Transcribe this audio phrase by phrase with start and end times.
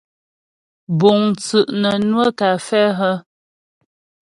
[0.97, 3.15] Búŋ tsú' nə́ nwə́ kafɛ́ hə́?